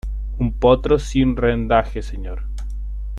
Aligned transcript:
un 0.39 0.57
potro 0.57 0.97
sin 0.97 1.35
rendaje, 1.37 2.01
señor. 2.01 2.47